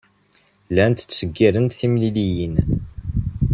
Llant 0.71 0.99
ttseggirent 1.03 1.75
timliliyin. 1.79 2.55